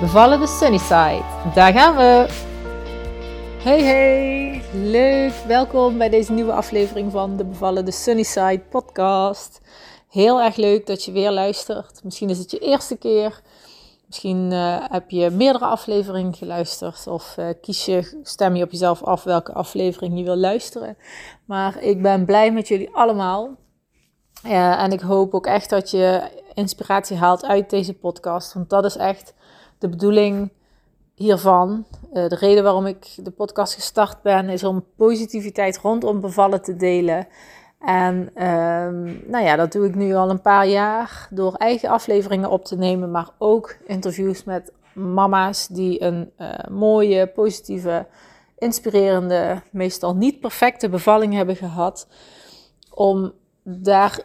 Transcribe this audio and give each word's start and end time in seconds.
Bevallen 0.00 0.40
de 0.40 0.46
Sunnyside. 0.46 1.24
Daar 1.54 1.72
gaan 1.72 1.96
we! 1.96 2.26
Hey 3.62 3.82
hey, 3.82 4.62
leuk. 4.72 5.32
Welkom 5.46 5.98
bij 5.98 6.08
deze 6.08 6.32
nieuwe 6.32 6.52
aflevering 6.52 7.12
van 7.12 7.36
de 7.36 7.44
Bevallen 7.44 7.84
de 7.84 7.90
Sunnyside 7.90 8.60
podcast. 8.70 9.60
Heel 10.08 10.42
erg 10.42 10.56
leuk 10.56 10.86
dat 10.86 11.04
je 11.04 11.12
weer 11.12 11.30
luistert. 11.30 12.04
Misschien 12.04 12.30
is 12.30 12.38
het 12.38 12.50
je 12.50 12.58
eerste 12.58 12.96
keer. 12.96 13.40
Misschien 14.06 14.50
uh, 14.52 14.76
heb 14.80 15.10
je 15.10 15.30
meerdere 15.30 15.64
afleveringen 15.64 16.34
geluisterd 16.34 17.06
of 17.06 17.36
uh, 17.38 17.48
kies 17.60 17.84
je, 17.84 18.20
stem 18.22 18.56
je 18.56 18.64
op 18.64 18.70
jezelf 18.70 19.02
af 19.02 19.22
welke 19.22 19.52
aflevering 19.52 20.18
je 20.18 20.24
wil 20.24 20.36
luisteren. 20.36 20.96
Maar 21.44 21.82
ik 21.82 22.02
ben 22.02 22.24
blij 22.24 22.52
met 22.52 22.68
jullie 22.68 22.90
allemaal. 22.92 23.56
Uh, 24.46 24.82
en 24.82 24.92
ik 24.92 25.00
hoop 25.00 25.34
ook 25.34 25.46
echt 25.46 25.70
dat 25.70 25.90
je 25.90 26.22
inspiratie 26.54 27.16
haalt 27.16 27.44
uit 27.44 27.70
deze 27.70 27.94
podcast. 27.94 28.54
Want 28.54 28.70
dat 28.70 28.84
is 28.84 28.96
echt 28.96 29.34
de 29.80 29.88
bedoeling 29.88 30.52
hiervan, 31.14 31.84
uh, 32.12 32.28
de 32.28 32.36
reden 32.36 32.62
waarom 32.62 32.86
ik 32.86 33.14
de 33.16 33.30
podcast 33.30 33.74
gestart 33.74 34.22
ben, 34.22 34.48
is 34.48 34.64
om 34.64 34.84
positiviteit 34.96 35.78
rondom 35.78 36.20
bevallen 36.20 36.62
te 36.62 36.76
delen. 36.76 37.26
En 37.78 38.46
um, 38.46 39.22
nou 39.26 39.44
ja, 39.44 39.56
dat 39.56 39.72
doe 39.72 39.86
ik 39.86 39.94
nu 39.94 40.14
al 40.14 40.30
een 40.30 40.42
paar 40.42 40.66
jaar 40.66 41.28
door 41.30 41.54
eigen 41.54 41.88
afleveringen 41.88 42.50
op 42.50 42.64
te 42.64 42.76
nemen, 42.76 43.10
maar 43.10 43.30
ook 43.38 43.76
interviews 43.86 44.44
met 44.44 44.72
mama's 44.92 45.68
die 45.68 46.02
een 46.02 46.30
uh, 46.38 46.52
mooie, 46.70 47.26
positieve, 47.26 48.06
inspirerende, 48.58 49.62
meestal 49.70 50.14
niet 50.14 50.40
perfecte 50.40 50.88
bevalling 50.88 51.34
hebben 51.34 51.56
gehad. 51.56 52.08
Om 52.94 53.32
daar 53.62 54.20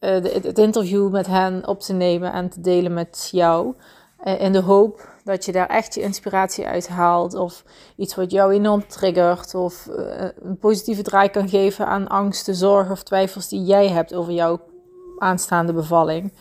uh, 0.00 0.10
het 0.42 0.58
interview 0.58 1.10
met 1.10 1.26
hen 1.26 1.68
op 1.68 1.80
te 1.80 1.92
nemen 1.92 2.32
en 2.32 2.48
te 2.48 2.60
delen 2.60 2.94
met 2.94 3.28
jou. 3.32 3.74
Eh, 4.16 4.40
in 4.40 4.52
de 4.52 4.60
hoop 4.60 5.08
dat 5.24 5.44
je 5.44 5.52
daar 5.52 5.68
echt 5.68 5.94
je 5.94 6.00
inspiratie 6.00 6.66
uit 6.66 6.88
haalt. 6.88 7.34
Of 7.34 7.64
iets 7.96 8.14
wat 8.14 8.30
jou 8.30 8.52
enorm 8.52 8.86
triggert. 8.86 9.54
Of 9.54 9.86
uh, 9.86 10.28
een 10.42 10.58
positieve 10.58 11.02
draai 11.02 11.28
kan 11.28 11.48
geven 11.48 11.86
aan 11.86 12.08
angsten, 12.08 12.54
zorgen 12.54 12.92
of 12.92 13.02
twijfels 13.02 13.48
die 13.48 13.64
jij 13.64 13.88
hebt 13.88 14.14
over 14.14 14.32
jouw 14.32 14.60
aanstaande 15.18 15.72
bevalling. 15.72 16.32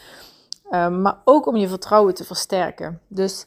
Uh, 0.72 0.88
maar 0.88 1.18
ook 1.24 1.46
om 1.46 1.56
je 1.56 1.68
vertrouwen 1.68 2.14
te 2.14 2.24
versterken. 2.24 3.02
Dus 3.08 3.46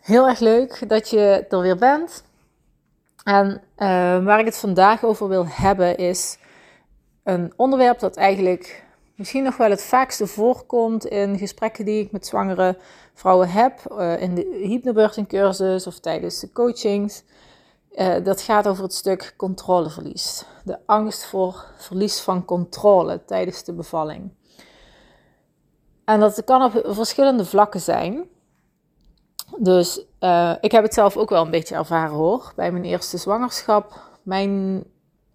heel 0.00 0.28
erg 0.28 0.38
leuk 0.38 0.88
dat 0.88 1.08
je 1.08 1.46
er 1.48 1.60
weer 1.60 1.76
bent. 1.76 2.24
En 3.24 3.62
waar 4.24 4.38
ik 4.38 4.44
het 4.44 4.58
vandaag 4.58 5.04
over 5.04 5.28
wil 5.28 5.46
hebben 5.48 5.96
is 5.96 6.38
een 7.22 7.52
onderwerp 7.56 7.98
dat 7.98 8.16
eigenlijk 8.16 8.84
misschien 9.20 9.42
nog 9.42 9.56
wel 9.56 9.70
het 9.70 9.82
vaakste 9.82 10.26
voorkomt 10.26 11.06
in 11.06 11.38
gesprekken 11.38 11.84
die 11.84 12.02
ik 12.04 12.12
met 12.12 12.26
zwangere 12.26 12.78
vrouwen 13.14 13.48
heb, 13.48 13.80
uh, 13.92 14.22
in 14.22 14.34
de 14.34 14.60
hypnobirthing 14.62 15.44
of 15.86 15.98
tijdens 15.98 16.40
de 16.40 16.52
coachings. 16.52 17.22
Uh, 17.92 18.14
dat 18.24 18.40
gaat 18.40 18.68
over 18.68 18.82
het 18.82 18.94
stuk 18.94 19.34
controleverlies. 19.36 20.44
De 20.64 20.78
angst 20.86 21.24
voor 21.24 21.64
verlies 21.76 22.20
van 22.20 22.44
controle 22.44 23.24
tijdens 23.24 23.64
de 23.64 23.72
bevalling. 23.72 24.30
En 26.04 26.20
dat 26.20 26.44
kan 26.44 26.62
op 26.62 26.82
verschillende 26.84 27.44
vlakken 27.44 27.80
zijn. 27.80 28.24
Dus 29.58 30.04
uh, 30.20 30.54
ik 30.60 30.72
heb 30.72 30.82
het 30.82 30.94
zelf 30.94 31.16
ook 31.16 31.30
wel 31.30 31.44
een 31.44 31.50
beetje 31.50 31.74
ervaren 31.74 32.16
hoor. 32.16 32.52
Bij 32.56 32.72
mijn 32.72 32.84
eerste 32.84 33.18
zwangerschap. 33.18 34.00
Mijn 34.22 34.84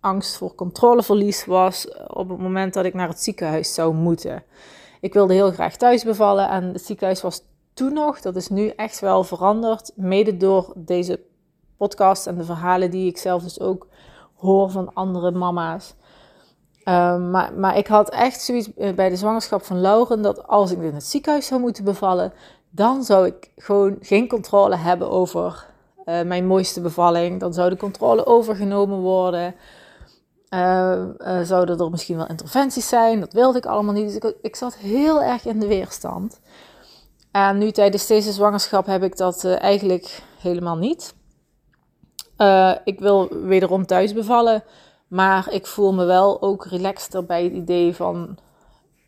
angst 0.06 0.38
voor 0.38 0.56
controleverlies 0.56 1.46
was 1.46 1.88
op 2.08 2.30
het 2.30 2.40
moment 2.40 2.74
dat 2.74 2.86
ik 2.86 2.94
naar 2.94 3.08
het 3.08 3.22
ziekenhuis 3.22 3.74
zou 3.74 3.94
moeten. 3.94 4.44
Ik 5.02 5.14
wilde 5.14 5.34
heel 5.34 5.52
graag 5.52 5.78
thuis 5.78 6.04
bevallen 6.04 6.50
en 6.50 6.64
het 6.64 6.86
ziekenhuis 6.86 7.22
was 7.22 7.44
toen 7.74 7.94
nog, 7.94 8.22
dat 8.22 8.36
is 8.36 8.50
nu 8.50 8.68
echt 8.68 9.00
wel 9.00 9.24
veranderd, 9.24 9.92
mede 9.96 10.38
door 10.38 10.74
deze 10.76 11.20
podcast 11.78 12.28
en 12.28 12.38
de 12.38 12.44
verhalen 12.44 12.92
die 12.92 13.10
ik 13.10 13.18
zelf 13.18 13.44
dus 13.44 13.60
ook 13.60 13.88
hoor 14.36 14.70
van 14.70 14.94
andere 14.94 15.32
mama's. 15.32 15.96
Um, 16.88 17.32
maar, 17.32 17.54
maar 17.54 17.78
ik 17.78 17.88
had 17.88 18.10
echt 18.10 18.42
zoiets 18.42 18.74
bij 18.96 19.10
de 19.10 19.16
zwangerschap 19.16 19.64
van 19.64 19.82
Lauren 19.82 20.22
dat 20.22 20.48
als 20.48 20.72
ik 20.72 20.82
in 20.82 20.94
het 20.94 21.04
ziekenhuis 21.04 21.48
zou 21.48 21.62
moeten 21.62 21.84
bevallen, 21.84 22.34
dan 22.70 23.04
zou 23.04 23.26
ik 23.26 23.52
gewoon 23.56 23.98
geen 24.00 24.28
controle 24.28 24.76
hebben 24.76 25.10
over 25.10 25.66
uh, 26.06 26.22
mijn 26.22 26.48
mooiste 26.48 26.82
bevalling. 26.82 27.40
Dan 27.40 27.54
zou 27.54 27.70
de 27.70 27.78
controle 27.78 28.26
overgenomen 28.26 29.00
worden. 29.00 29.56
Uh, 30.56 31.04
uh, 31.18 31.42
zouden 31.42 31.80
er 31.80 31.90
misschien 31.90 32.18
wel 32.18 32.28
interventies 32.28 32.88
zijn? 32.88 33.20
Dat 33.20 33.34
wilde 33.34 33.58
ik 33.58 33.66
allemaal 33.66 33.94
niet. 33.94 34.06
Dus 34.06 34.16
ik, 34.16 34.36
ik 34.42 34.56
zat 34.56 34.76
heel 34.76 35.22
erg 35.22 35.46
in 35.46 35.60
de 35.60 35.68
weerstand. 35.68 36.40
En 37.32 37.58
nu 37.58 37.72
tijdens 37.72 38.08
deze 38.08 38.32
zwangerschap 38.32 38.86
heb 38.86 39.04
ik 39.04 39.18
dat 39.18 39.44
uh, 39.44 39.62
eigenlijk 39.62 40.24
helemaal 40.40 40.78
niet. 40.78 41.14
Ik 42.84 43.00
wil 43.00 43.28
wederom 43.44 43.86
thuis 43.86 44.14
bevallen, 44.14 44.64
maar 45.08 45.52
ik 45.52 45.68
voel 45.68 45.94
me 45.94 46.06
wel 46.06 46.42
ook 46.42 46.66
relaxter 46.66 47.26
bij 47.26 47.44
het 47.44 47.54
idee 47.54 47.96
van, 47.96 48.38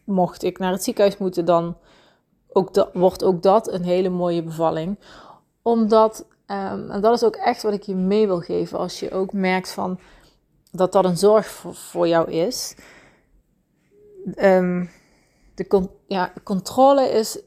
mocht 0.04 0.44
ik 0.44 0.60
naar 0.60 0.72
het 0.72 0.84
ziekenhuis 0.84 1.18
moeten, 1.18 1.46
dan 1.46 1.78
ook 2.52 2.74
dat, 2.74 2.90
wordt 2.94 3.24
ook 3.24 3.42
dat 3.42 3.72
een 3.72 3.84
hele 3.84 4.10
mooie 4.10 4.44
bevalling. 4.44 5.00
Omdat, 5.62 6.26
um, 6.48 6.92
en 6.92 7.02
dat 7.02 7.14
is 7.14 7.24
ook 7.24 7.36
echt 7.36 7.64
wat 7.64 7.74
ik 7.74 7.84
je 7.84 7.96
mee 7.96 8.28
wil 8.28 8.40
geven, 8.40 8.80
als 8.80 9.00
je 9.00 9.12
ook 9.12 9.34
merkt 9.34 9.72
van, 9.72 10.00
dat 10.72 10.92
dat 10.92 11.06
een 11.06 11.18
zorg 11.18 11.48
voor, 11.74 12.08
jou 12.08 12.32
is. 12.32 12.76
Um, 14.36 14.90
de 15.56 15.90
ja, 16.08 16.34
controle 16.44 17.10
is 17.10 17.42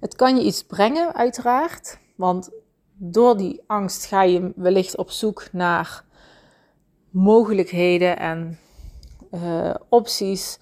het 0.00 0.16
kan 0.16 0.36
je 0.36 0.42
iets 0.42 0.64
brengen, 0.64 1.14
uiteraard. 1.14 1.98
Want 2.16 2.50
door 2.94 3.36
die 3.36 3.62
angst 3.66 4.04
ga 4.04 4.22
je 4.22 4.52
wellicht 4.56 4.96
op 4.96 5.10
zoek 5.10 5.48
naar 5.52 6.04
mogelijkheden 7.10 8.18
en 8.18 8.58
uh, 9.30 9.74
opties 9.88 10.58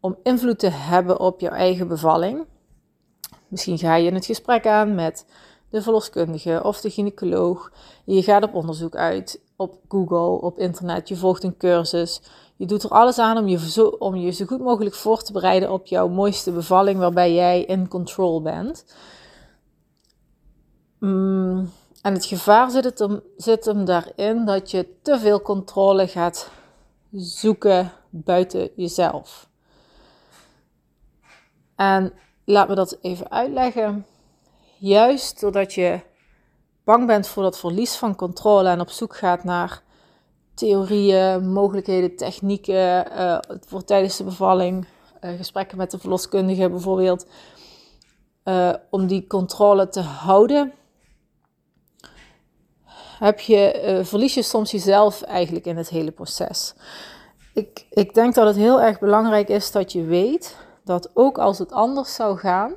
om 0.00 0.18
invloed 0.22 0.58
te 0.58 0.68
hebben 0.70 1.20
op 1.20 1.40
jouw 1.40 1.52
eigen 1.52 1.88
bevalling. 1.88 2.46
Misschien 3.48 3.78
ga 3.78 3.94
je 3.94 4.06
in 4.06 4.14
het 4.14 4.26
gesprek 4.26 4.66
aan 4.66 4.94
met 4.94 5.26
de 5.70 5.82
verloskundige 5.82 6.62
of 6.62 6.80
de 6.80 6.90
gynaecoloog. 6.90 7.72
Je 8.04 8.22
gaat 8.22 8.42
op 8.42 8.54
onderzoek 8.54 8.96
uit 8.96 9.40
op 9.58 9.80
Google, 9.88 10.40
op 10.40 10.58
internet. 10.58 11.08
Je 11.08 11.16
volgt 11.16 11.42
een 11.42 11.56
cursus. 11.56 12.20
Je 12.56 12.66
doet 12.66 12.82
er 12.82 12.90
alles 12.90 13.18
aan 13.18 13.38
om 13.38 13.48
je, 13.48 13.70
zo, 13.70 13.86
om 13.86 14.16
je 14.16 14.30
zo 14.30 14.44
goed 14.44 14.60
mogelijk 14.60 14.94
voor 14.94 15.22
te 15.22 15.32
bereiden 15.32 15.72
op 15.72 15.86
jouw 15.86 16.08
mooiste 16.08 16.52
bevalling, 16.52 16.98
waarbij 16.98 17.34
jij 17.34 17.62
in 17.64 17.88
control 17.88 18.42
bent. 18.42 18.84
Mm, 20.98 21.70
en 22.02 22.12
het 22.12 22.24
gevaar 22.24 22.70
zit, 22.70 22.84
het 22.84 22.98
hem, 22.98 23.20
zit 23.36 23.64
hem 23.64 23.84
daarin 23.84 24.44
dat 24.44 24.70
je 24.70 24.94
te 25.02 25.18
veel 25.18 25.42
controle 25.42 26.06
gaat 26.06 26.50
zoeken 27.12 27.92
buiten 28.10 28.70
jezelf. 28.76 29.48
En 31.76 32.12
laat 32.44 32.68
me 32.68 32.74
dat 32.74 32.98
even 33.00 33.30
uitleggen. 33.30 34.06
Juist 34.78 35.40
doordat 35.40 35.74
je 35.74 36.00
bang 36.88 37.06
bent 37.06 37.26
voor 37.28 37.42
dat 37.42 37.58
verlies 37.58 37.94
van 37.96 38.16
controle 38.16 38.68
en 38.68 38.80
op 38.80 38.90
zoek 38.90 39.16
gaat 39.16 39.44
naar 39.44 39.82
theorieën, 40.54 41.52
mogelijkheden, 41.52 42.16
technieken 42.16 43.06
voor 43.66 43.84
tijdens 43.84 44.16
de 44.16 44.24
bevalling, 44.24 44.86
uh, 45.20 45.30
gesprekken 45.36 45.78
met 45.78 45.90
de 45.90 45.98
verloskundige 45.98 46.70
bijvoorbeeld, 46.70 47.26
uh, 48.44 48.72
om 48.90 49.06
die 49.06 49.26
controle 49.26 49.88
te 49.88 50.00
houden, 50.00 50.72
heb 53.18 53.40
je, 53.40 54.00
verlies 54.04 54.34
je 54.34 54.42
soms 54.42 54.70
jezelf 54.70 55.22
eigenlijk 55.22 55.66
in 55.66 55.76
het 55.76 55.88
hele 55.88 56.10
proces. 56.10 56.74
Ik, 57.54 57.86
ik 57.90 58.14
denk 58.14 58.34
dat 58.34 58.46
het 58.46 58.56
heel 58.56 58.80
erg 58.80 58.98
belangrijk 58.98 59.48
is 59.48 59.72
dat 59.72 59.92
je 59.92 60.04
weet 60.04 60.56
dat 60.84 61.10
ook 61.14 61.38
als 61.38 61.58
het 61.58 61.72
anders 61.72 62.14
zou 62.14 62.38
gaan, 62.38 62.74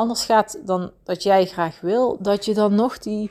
anders 0.00 0.24
gaat 0.24 0.66
dan 0.66 0.92
dat 1.04 1.22
jij 1.22 1.46
graag 1.46 1.80
wil, 1.80 2.18
dat 2.20 2.44
je 2.44 2.54
dan 2.54 2.74
nog 2.74 2.98
die 2.98 3.30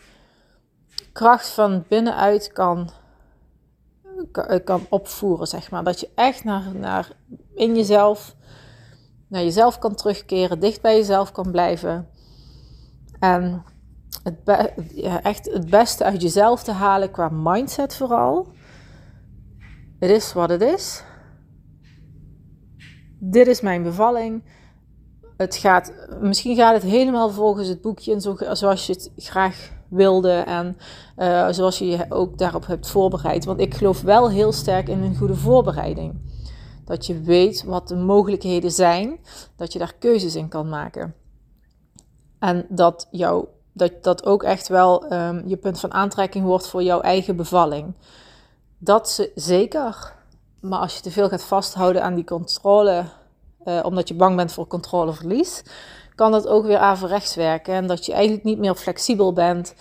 kracht 1.11 1.49
van 1.49 1.85
binnenuit 1.87 2.51
kan 2.51 2.89
eh, 4.31 4.63
kan 4.63 4.85
opvoeren, 4.89 5.47
zeg 5.47 5.71
maar. 5.71 5.83
Dat 5.83 5.99
je 5.99 6.09
echt 6.15 6.43
naar, 6.43 6.75
naar 6.75 7.11
in 7.55 7.75
jezelf, 7.75 8.35
naar 9.27 9.43
jezelf 9.43 9.79
kan 9.79 9.95
terugkeren, 9.95 10.59
dicht 10.59 10.81
bij 10.81 10.95
jezelf 10.95 11.31
kan 11.31 11.51
blijven. 11.51 12.07
En 13.19 13.63
het 14.23 14.37
echt 15.23 15.51
het 15.51 15.69
beste 15.69 16.03
uit 16.03 16.21
jezelf 16.21 16.63
te 16.63 16.71
halen 16.71 17.11
qua 17.11 17.29
mindset 17.31 17.95
vooral. 17.95 18.47
Het 19.99 20.09
is 20.09 20.33
wat 20.33 20.49
het 20.49 20.61
is. 20.61 21.03
Dit 23.19 23.47
is 23.47 23.61
mijn 23.61 23.83
bevalling. 23.83 24.43
Het 25.39 25.55
gaat, 25.55 25.93
misschien 26.21 26.55
gaat 26.55 26.73
het 26.73 26.83
helemaal 26.83 27.29
volgens 27.29 27.67
het 27.67 27.81
boekje 27.81 28.19
zoals 28.53 28.87
je 28.87 28.93
het 28.93 29.11
graag 29.15 29.71
wilde 29.87 30.31
en 30.31 30.77
uh, 31.17 31.47
zoals 31.49 31.77
je 31.77 31.87
je 31.87 32.05
ook 32.09 32.37
daarop 32.37 32.67
hebt 32.67 32.87
voorbereid. 32.87 33.45
Want 33.45 33.59
ik 33.59 33.73
geloof 33.73 34.01
wel 34.01 34.29
heel 34.29 34.51
sterk 34.51 34.87
in 34.87 35.01
een 35.01 35.15
goede 35.15 35.35
voorbereiding. 35.35 36.13
Dat 36.85 37.05
je 37.05 37.21
weet 37.21 37.63
wat 37.63 37.87
de 37.87 37.95
mogelijkheden 37.95 38.71
zijn, 38.71 39.19
dat 39.55 39.73
je 39.73 39.79
daar 39.79 39.93
keuzes 39.99 40.35
in 40.35 40.47
kan 40.47 40.69
maken. 40.69 41.15
En 42.39 42.65
dat, 42.69 43.07
jou, 43.11 43.45
dat, 43.73 44.03
dat 44.03 44.25
ook 44.25 44.43
echt 44.43 44.67
wel 44.67 45.13
um, 45.13 45.43
je 45.47 45.57
punt 45.57 45.79
van 45.79 45.93
aantrekking 45.93 46.45
wordt 46.45 46.67
voor 46.67 46.83
jouw 46.83 47.01
eigen 47.01 47.35
bevalling. 47.35 47.93
Dat 48.77 49.29
zeker. 49.35 50.13
Maar 50.59 50.79
als 50.79 50.95
je 50.95 51.01
te 51.01 51.11
veel 51.11 51.29
gaat 51.29 51.43
vasthouden 51.43 52.03
aan 52.03 52.15
die 52.15 52.23
controle, 52.23 53.05
uh, 53.69 53.79
omdat 53.83 54.07
je 54.07 54.13
bang 54.13 54.35
bent 54.35 54.51
voor 54.51 54.67
controleverlies, 54.67 55.63
kan 56.15 56.31
dat 56.31 56.47
ook 56.47 56.65
weer 56.65 56.77
averechts 56.77 57.35
werken. 57.35 57.73
En 57.73 57.87
dat 57.87 58.05
je 58.05 58.13
eigenlijk 58.13 58.43
niet 58.43 58.59
meer 58.59 58.75
flexibel 58.75 59.33
bent 59.33 59.73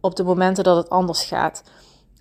op 0.00 0.16
de 0.16 0.24
momenten 0.24 0.64
dat 0.64 0.76
het 0.76 0.88
anders 0.90 1.24
gaat. 1.24 1.62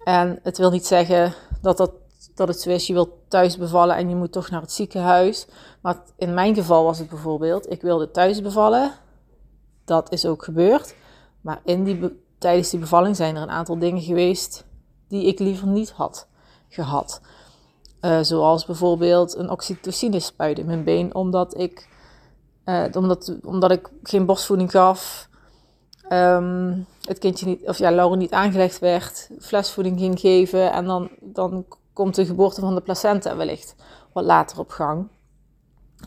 En 0.03 0.39
het 0.43 0.57
wil 0.57 0.69
niet 0.69 0.85
zeggen 0.85 1.33
dat, 1.61 1.77
dat, 1.77 1.91
dat 2.35 2.47
het 2.47 2.61
zo 2.61 2.69
is, 2.69 2.87
je 2.87 2.93
wilt 2.93 3.09
thuis 3.27 3.57
bevallen 3.57 3.95
en 3.95 4.09
je 4.09 4.15
moet 4.15 4.31
toch 4.31 4.49
naar 4.49 4.61
het 4.61 4.71
ziekenhuis. 4.71 5.47
Maar 5.81 5.97
in 6.17 6.33
mijn 6.33 6.55
geval 6.55 6.83
was 6.83 6.99
het 6.99 7.09
bijvoorbeeld, 7.09 7.71
ik 7.71 7.81
wilde 7.81 8.11
thuis 8.11 8.41
bevallen. 8.41 8.91
Dat 9.85 10.11
is 10.11 10.25
ook 10.25 10.43
gebeurd. 10.43 10.95
Maar 11.41 11.59
in 11.63 11.83
die, 11.83 12.21
tijdens 12.37 12.69
die 12.69 12.79
bevalling 12.79 13.15
zijn 13.15 13.35
er 13.35 13.41
een 13.41 13.49
aantal 13.49 13.79
dingen 13.79 14.01
geweest 14.01 14.65
die 15.07 15.25
ik 15.25 15.39
liever 15.39 15.67
niet 15.67 15.91
had 15.91 16.27
gehad. 16.69 17.21
Uh, 18.01 18.19
zoals 18.21 18.65
bijvoorbeeld 18.65 19.35
een 19.35 19.49
oxytocine 19.49 20.19
spuit 20.19 20.59
in 20.59 20.65
mijn 20.65 20.83
been, 20.83 21.15
omdat 21.15 21.57
ik, 21.57 21.87
uh, 22.65 22.83
omdat, 22.93 23.35
omdat 23.43 23.71
ik 23.71 23.89
geen 24.03 24.25
borstvoeding 24.25 24.71
gaf. 24.71 25.29
Um, 26.11 26.85
het 27.01 27.17
kindje 27.19 27.45
niet, 27.45 27.67
of 27.67 27.77
ja, 27.77 27.91
Laura 27.91 28.15
niet 28.15 28.31
aangelegd 28.31 28.79
werd, 28.79 29.29
flesvoeding 29.39 29.99
ging 29.99 30.19
geven 30.19 30.71
en 30.71 30.85
dan, 30.85 31.09
dan 31.21 31.65
komt 31.93 32.15
de 32.15 32.25
geboorte 32.25 32.61
van 32.61 32.75
de 32.75 32.81
placenta 32.81 33.35
wellicht 33.35 33.75
wat 34.13 34.23
later 34.23 34.59
op 34.59 34.69
gang. 34.69 35.07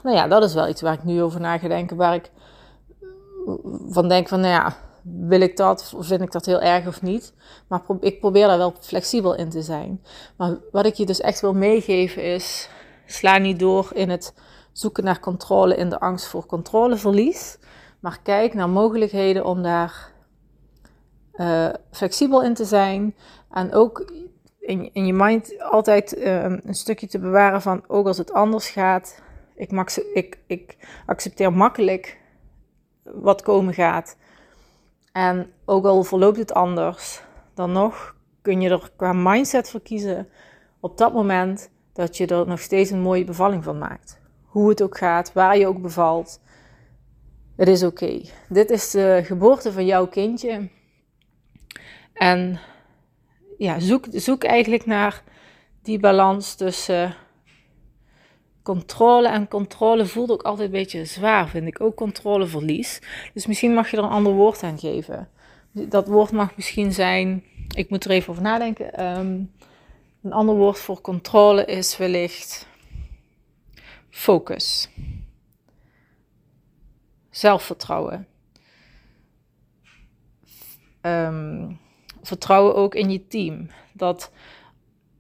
Nou 0.03 0.17
ja, 0.17 0.29
dat 0.29 0.43
is 0.43 0.55
wel 0.55 0.69
iets 0.69 0.81
waar 0.81 0.93
ik 0.93 1.05
nu 1.05 1.23
over 1.23 1.41
na 1.41 1.59
ga 1.59 1.69
denken, 1.69 1.97
waar 1.97 2.15
ik 2.15 2.31
van 3.89 4.09
denk 4.09 4.29
van, 4.29 4.41
nou 4.41 4.53
ja, 4.53 4.77
wil 5.03 5.41
ik 5.41 5.57
dat, 5.57 5.93
of 5.97 6.07
vind 6.07 6.21
ik 6.21 6.33
dat 6.33 6.47
heel 6.47 6.61
erg 6.61 6.87
of 6.87 7.03
niet. 7.03 7.35
Maar 7.69 7.81
ik 8.01 8.21
probeer 8.21 8.47
daar 8.47 8.59
wel 8.59 8.75
flexibel 8.81 9.35
in 9.35 9.49
te 9.49 9.63
zijn. 9.63 10.03
Maar 10.37 10.57
wat 10.73 10.87
ik 10.87 10.95
je 10.95 11.07
dus 11.07 11.21
echt 11.21 11.41
wil 11.41 11.55
meegeven 11.55 12.25
is, 12.25 12.69
sla 13.07 13.39
niet 13.39 13.59
door 13.59 13.91
in 13.95 14.11
het 14.11 14.35
zoeken 14.73 15.05
naar 15.05 15.21
controle 15.21 15.77
in 15.77 15.89
de 15.89 16.01
angst 16.01 16.27
voor 16.27 16.47
controleverlies. 16.47 17.59
Maar 18.01 18.19
kijk 18.23 18.55
naar 18.55 18.69
mogelijkheden 18.69 19.45
om 19.45 19.63
daar 19.63 20.13
uh, 21.35 21.69
flexibel 21.91 22.43
in 22.43 22.55
te 22.55 22.65
zijn. 22.65 23.15
En 23.51 23.73
ook 23.73 24.13
in, 24.61 25.07
je 25.07 25.13
mind 25.13 25.63
altijd 25.63 26.17
uh, 26.17 26.43
een 26.43 26.75
stukje 26.75 27.07
te 27.07 27.19
bewaren 27.19 27.63
van, 27.63 27.85
ook 27.87 28.07
als 28.07 28.19
het 28.19 28.33
anders 28.33 28.69
gaat, 28.69 29.23
ik, 29.55 29.71
ik, 30.15 30.39
ik 30.47 30.77
accepteer 31.07 31.53
makkelijk 31.53 32.19
wat 33.03 33.43
komen 33.43 33.75
gaat. 33.75 34.17
En 35.13 35.53
ook 35.65 35.85
al 35.85 36.03
verloopt 36.03 36.39
het 36.39 36.53
anders, 36.53 37.23
dan 37.55 37.73
nog 37.73 38.17
kun 38.43 38.61
je 38.61 38.71
er 38.71 38.91
qua 38.97 39.13
mindset 39.13 39.71
voor 39.71 39.81
kiezen 39.81 40.29
op 40.81 40.99
dat 40.99 41.13
moment 41.13 41.71
dat 41.93 42.17
je 42.17 42.27
er 42.27 42.47
nog 42.47 42.61
steeds 42.61 42.91
een 42.91 43.01
mooie 43.01 43.25
bevalling 43.25 43.65
van 43.65 43.79
maakt. 43.79 44.21
Hoe 44.45 44.69
het 44.69 44.83
ook 44.83 44.99
gaat, 44.99 45.33
waar 45.33 45.59
je 45.59 45.67
ook 45.67 45.83
bevalt. 45.83 46.41
Het 47.57 47.69
is 47.69 47.83
oké. 47.83 48.21
Dit 48.49 48.71
is 48.71 48.91
de 48.91 49.21
geboorte 49.25 49.73
van 49.73 49.87
jouw 49.87 50.07
kindje. 50.07 50.69
En 52.13 52.61
ja, 53.59 53.79
zoek, 53.79 54.07
zoek 54.11 54.45
eigenlijk 54.45 54.87
naar 54.87 55.23
die 55.83 56.01
balans 56.01 56.55
tussen 56.55 57.15
controle. 58.63 59.29
En 59.29 59.49
controle 59.49 60.07
voelt 60.07 60.31
ook 60.31 60.43
altijd 60.43 60.67
een 60.67 60.79
beetje 60.79 61.05
zwaar, 61.05 61.49
vind 61.49 61.67
ik. 61.67 61.81
Ook 61.81 61.97
controleverlies. 61.97 63.01
Dus 63.35 63.47
misschien 63.47 63.75
mag 63.75 63.91
je 63.91 63.97
er 63.97 64.03
een 64.03 64.09
ander 64.09 64.33
woord 64.33 64.63
aan 64.63 64.79
geven. 64.79 65.29
Dat 65.73 66.09
woord 66.09 66.33
mag 66.33 66.57
misschien 66.57 66.93
zijn, 66.93 67.45
ik 67.75 67.91
moet 67.91 68.05
er 68.05 68.11
even 68.11 68.31
over 68.31 68.43
nadenken. 68.43 68.95
Ehm, 68.95 69.43
een 70.23 70.33
ander 70.33 70.55
woord 70.55 70.79
voor 70.79 71.01
controle 71.01 71.65
is 71.65 71.97
wellicht 71.97 72.67
focus. 74.11 74.89
Zelfvertrouwen. 77.31 78.27
Um, 81.03 81.79
vertrouwen 82.23 82.75
ook 82.75 82.95
in 82.95 83.11
je 83.11 83.27
team. 83.27 83.71
Dat 83.93 84.33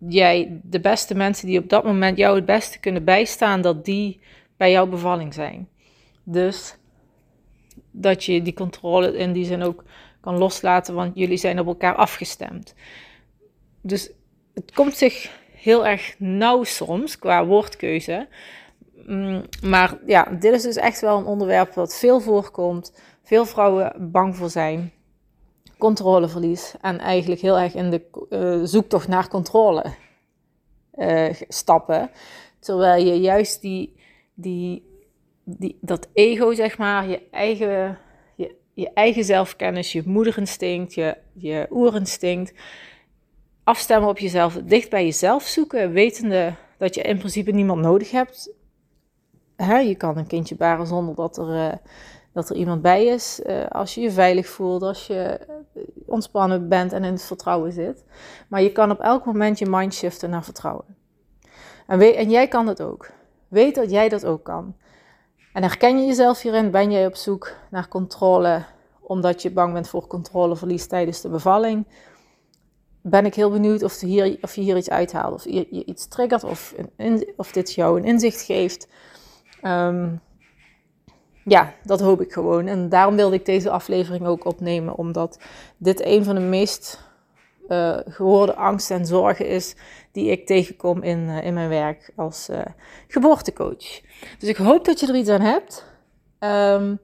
jij 0.09 0.61
de 0.63 0.81
beste 0.81 1.15
mensen 1.15 1.47
die 1.47 1.59
op 1.59 1.69
dat 1.69 1.85
moment 1.85 2.17
jou 2.17 2.37
het 2.37 2.45
beste 2.45 2.81
kunnen 2.81 3.05
bijstaan, 3.05 3.61
dat 3.61 3.85
die 3.85 4.21
bij 4.57 4.71
jouw 4.71 4.87
bevalling 4.87 5.35
zijn. 5.35 5.69
Dus 6.23 6.77
dat 7.91 8.25
je 8.25 8.43
die 8.43 8.55
controle 8.55 9.17
in 9.17 9.33
die 9.33 9.45
zin 9.45 9.63
ook 9.63 9.85
kan 10.21 10.39
loslaten, 10.39 10.95
want 10.95 11.17
jullie 11.17 11.37
zijn 11.37 11.59
op 11.61 11.67
elkaar 11.67 11.95
afgestemd. 11.95 12.75
Dus 13.81 14.11
het 14.55 14.73
komt 14.73 14.97
zich 14.97 15.31
heel 15.53 15.87
erg 15.87 16.15
nauw 16.19 16.65
soms 16.65 17.19
qua 17.19 17.47
woordkeuze. 17.47 18.29
Mm, 19.07 19.45
maar 19.63 19.99
ja, 20.07 20.25
dit 20.25 20.53
is 20.53 20.63
dus 20.63 20.77
echt 20.77 21.01
wel 21.01 21.19
een 21.19 21.25
onderwerp 21.25 21.75
wat 21.75 21.99
veel 21.99 22.21
voorkomt. 22.21 23.01
Veel 23.23 23.47
vrouwen 23.47 24.11
bang 24.11 24.37
voor 24.37 24.51
zijn 24.51 24.93
controleverlies 25.81 26.75
en 26.81 26.99
eigenlijk 26.99 27.41
heel 27.41 27.59
erg 27.59 27.75
in 27.75 27.91
de 27.91 28.03
uh, 28.31 28.61
zoektocht 28.65 29.09
naar 29.09 29.29
controle 29.29 29.85
uh, 30.95 31.33
stappen. 31.49 32.11
Terwijl 32.59 33.05
je 33.05 33.21
juist 33.21 33.61
die, 33.61 33.97
die, 34.35 34.83
die, 35.45 35.79
dat 35.81 36.09
ego, 36.13 36.55
zeg 36.55 36.79
maar, 36.79 37.09
je 37.09 37.23
eigen, 37.31 37.99
je, 38.37 38.55
je 38.75 38.91
eigen 38.95 39.25
zelfkennis, 39.25 39.93
je 39.93 40.03
moederinstinct, 40.07 40.95
je, 40.95 41.17
je 41.33 41.67
oerinstinct, 41.71 42.53
afstemmen 43.65 44.09
op 44.09 44.19
jezelf, 44.19 44.55
dicht 44.65 44.91
bij 44.91 45.05
jezelf 45.05 45.43
zoeken, 45.43 45.93
wetende 45.93 46.55
dat 46.79 46.95
je 46.95 47.03
in 47.03 47.19
principe 47.19 47.51
niemand 47.51 47.81
nodig 47.81 48.11
hebt. 48.11 48.53
Hè, 49.57 49.79
je 49.79 49.95
kan 49.95 50.17
een 50.17 50.27
kindje 50.27 50.55
baren 50.55 50.87
zonder 50.87 51.15
dat 51.15 51.37
er... 51.39 51.81
Dat 52.41 52.51
er 52.51 52.57
iemand 52.57 52.83
bij 52.83 53.07
is. 53.07 53.41
Uh, 53.47 53.67
als 53.69 53.95
je 53.95 54.01
je 54.01 54.11
veilig 54.11 54.47
voelt, 54.47 54.83
als 54.83 55.07
je 55.07 55.15
eh, 55.15 55.83
ontspannen 56.07 56.69
bent 56.69 56.93
en 56.93 57.05
in 57.05 57.13
het 57.13 57.23
vertrouwen 57.23 57.73
zit. 57.73 58.05
Maar 58.49 58.63
je 58.63 58.73
kan 58.73 58.91
op 58.91 59.01
elk 59.01 59.25
moment 59.25 59.59
je 59.59 59.67
mind 59.69 59.95
shiften 59.95 60.31
naar 60.31 60.45
vertrouwen. 60.45 60.85
En, 61.87 62.01
en 62.01 62.31
jij 62.31 62.49
kan 62.49 62.67
het 62.67 62.83
ook. 62.83 63.11
Weet 63.49 63.75
dat 63.75 63.91
jij 63.91 64.09
dat 64.09 64.25
ook 64.25 64.45
kan. 64.45 64.77
En 65.53 65.63
herken 65.63 65.99
je 66.01 66.07
jezelf 66.07 66.41
hierin? 66.43 66.71
Ben 66.71 66.91
jij 66.91 67.07
op 67.07 67.15
zoek 67.15 67.53
naar 67.71 67.89
controle 67.89 68.65
omdat 69.01 69.43
je 69.43 69.51
bang 69.51 69.73
bent 69.73 69.89
voor 69.89 70.07
controleverlies 70.07 70.87
tijdens 70.87 71.21
de 71.21 71.29
bevalling? 71.29 71.87
Ben 73.03 73.27
ik 73.27 73.35
heel 73.35 73.51
benieuwd 73.51 73.83
of, 73.83 74.01
hier, 74.01 74.39
of 74.41 74.55
je 74.55 74.61
hier 74.61 74.77
iets 74.77 74.91
uithaalt, 74.91 75.35
of 75.35 75.45
je, 75.45 75.69
iets 75.69 76.09
triggert, 76.09 76.45
of, 76.45 76.75
of 77.37 77.53
dit 77.53 77.73
jou 77.75 77.99
een 77.99 78.05
inzicht 78.05 78.41
geeft. 78.41 78.89
Um, 79.63 80.21
ja, 81.45 81.73
dat 81.85 82.01
hoop 82.01 82.21
ik 82.21 82.33
gewoon. 82.33 82.67
En 82.67 82.89
daarom 82.89 83.17
wilde 83.17 83.35
ik 83.35 83.45
deze 83.45 83.71
aflevering 83.71 84.27
ook 84.27 84.45
opnemen, 84.45 84.97
omdat 84.97 85.39
dit 85.77 86.05
een 86.05 86.25
van 86.25 86.35
de 86.35 86.41
meest 86.41 87.09
uh, 87.69 87.97
gehoorde 88.05 88.55
angsten 88.55 88.97
en 88.97 89.07
zorgen 89.07 89.47
is 89.47 89.77
die 90.13 90.31
ik 90.31 90.47
tegenkom 90.47 91.03
in, 91.03 91.19
uh, 91.19 91.45
in 91.45 91.55
mijn 91.55 91.69
werk 91.69 92.13
als 92.17 92.49
uh, 92.51 92.59
geboortecoach. 93.09 94.01
Dus 94.39 94.49
ik 94.49 94.57
hoop 94.57 94.85
dat 94.85 95.01
je 95.01 95.07
er 95.07 95.17
iets 95.17 95.29
aan 95.29 95.41
hebt. 95.41 95.85
Um, 96.39 96.99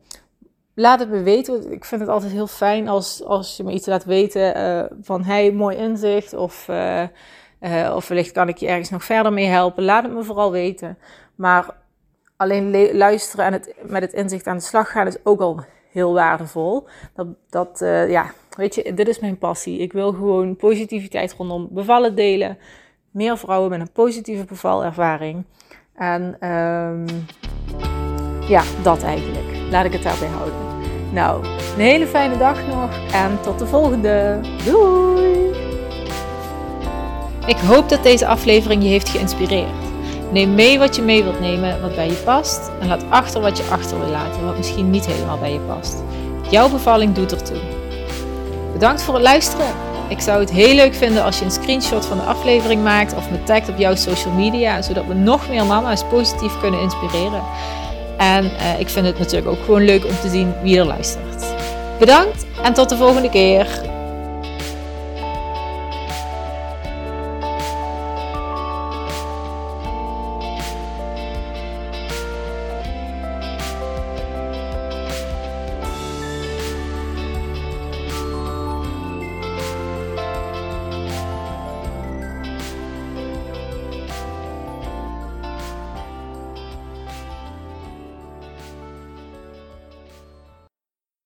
laat 0.74 0.98
het 1.00 1.10
me 1.10 1.22
weten. 1.22 1.72
Ik 1.72 1.84
vind 1.84 2.00
het 2.00 2.10
altijd 2.10 2.32
heel 2.32 2.46
fijn 2.46 2.88
als, 2.88 3.24
als 3.24 3.56
je 3.56 3.64
me 3.64 3.72
iets 3.72 3.86
laat 3.86 4.04
weten 4.04 4.88
van 5.00 5.24
hey, 5.24 5.52
mooi 5.52 5.76
inzicht 5.76 6.34
of, 6.34 6.68
of 7.94 8.08
wellicht 8.08 8.32
kan 8.32 8.48
ik 8.48 8.56
je 8.56 8.66
ergens 8.66 8.90
nog 8.90 9.04
verder 9.04 9.32
mee 9.32 9.46
helpen. 9.46 9.84
Laat 9.84 10.02
het 10.02 10.12
me 10.12 10.22
vooral 10.22 10.50
weten. 10.50 10.98
Maar 11.34 11.74
alleen 12.36 12.96
luisteren 12.96 13.44
en 13.44 13.52
het, 13.52 13.74
met 13.82 14.02
het 14.02 14.12
inzicht 14.12 14.46
aan 14.46 14.56
de 14.56 14.62
slag 14.62 14.90
gaan 14.90 15.06
is 15.06 15.16
ook 15.22 15.40
al 15.40 15.60
heel 15.90 16.12
waardevol. 16.12 16.86
Dat, 17.14 17.26
dat 17.50 17.80
uh, 17.82 18.10
ja, 18.10 18.30
weet 18.56 18.74
je, 18.74 18.94
dit 18.94 19.08
is 19.08 19.18
mijn 19.18 19.38
passie. 19.38 19.78
Ik 19.78 19.92
wil 19.92 20.12
gewoon 20.12 20.56
positiviteit 20.56 21.32
rondom 21.32 21.68
bevallen 21.70 22.14
delen. 22.14 22.58
Meer 23.10 23.38
vrouwen 23.38 23.70
met 23.70 23.80
een 23.80 23.92
positieve 23.92 24.44
bevalervaring. 24.44 25.44
En 25.94 26.50
um, 26.50 27.06
ja, 28.48 28.62
dat 28.82 29.02
eigenlijk. 29.02 29.70
Laat 29.70 29.84
ik 29.84 29.92
het 29.92 30.02
daarbij 30.02 30.28
houden. 30.28 30.58
Nou, 31.12 31.46
een 31.46 31.80
hele 31.80 32.06
fijne 32.06 32.38
dag 32.38 32.66
nog 32.66 33.12
en 33.12 33.40
tot 33.40 33.58
de 33.58 33.66
volgende. 33.66 34.40
Doei! 34.64 35.54
Ik 37.46 37.56
hoop 37.56 37.88
dat 37.88 38.02
deze 38.02 38.26
aflevering 38.26 38.82
je 38.82 38.88
heeft 38.88 39.08
geïnspireerd. 39.08 39.85
Neem 40.32 40.54
mee 40.54 40.78
wat 40.78 40.96
je 40.96 41.02
mee 41.02 41.22
wilt 41.22 41.40
nemen, 41.40 41.80
wat 41.80 41.94
bij 41.94 42.06
je 42.06 42.22
past. 42.24 42.70
En 42.80 42.88
laat 42.88 43.04
achter 43.08 43.40
wat 43.40 43.56
je 43.56 43.64
achter 43.70 43.98
wil 43.98 44.08
laten, 44.08 44.44
wat 44.44 44.56
misschien 44.56 44.90
niet 44.90 45.06
helemaal 45.06 45.38
bij 45.38 45.52
je 45.52 45.60
past. 45.60 45.96
Jouw 46.50 46.68
bevalling 46.68 47.14
doet 47.14 47.32
ertoe. 47.32 47.58
Bedankt 48.72 49.02
voor 49.02 49.14
het 49.14 49.22
luisteren. 49.22 49.66
Ik 50.08 50.20
zou 50.20 50.40
het 50.40 50.50
heel 50.50 50.74
leuk 50.74 50.94
vinden 50.94 51.24
als 51.24 51.38
je 51.38 51.44
een 51.44 51.50
screenshot 51.50 52.06
van 52.06 52.16
de 52.16 52.22
aflevering 52.22 52.82
maakt 52.82 53.14
of 53.14 53.30
me 53.30 53.42
tagt 53.42 53.68
op 53.68 53.78
jouw 53.78 53.94
social 53.94 54.34
media, 54.34 54.82
zodat 54.82 55.06
we 55.06 55.14
nog 55.14 55.48
meer 55.48 55.66
mama's 55.66 56.04
positief 56.04 56.60
kunnen 56.60 56.80
inspireren. 56.80 57.42
En 58.16 58.44
uh, 58.44 58.80
ik 58.80 58.88
vind 58.88 59.06
het 59.06 59.18
natuurlijk 59.18 59.48
ook 59.48 59.64
gewoon 59.64 59.84
leuk 59.84 60.04
om 60.04 60.20
te 60.20 60.28
zien 60.28 60.54
wie 60.62 60.78
er 60.78 60.84
luistert. 60.84 61.44
Bedankt 61.98 62.46
en 62.62 62.72
tot 62.72 62.88
de 62.88 62.96
volgende 62.96 63.30
keer. 63.30 63.66